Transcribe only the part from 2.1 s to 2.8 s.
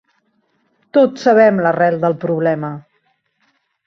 problema.